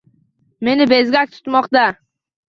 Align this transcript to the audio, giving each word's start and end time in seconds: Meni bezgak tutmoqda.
Meni 0.67 0.87
bezgak 0.93 1.29
tutmoqda. 1.35 1.85